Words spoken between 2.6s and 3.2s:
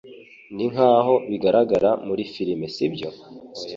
sibyo?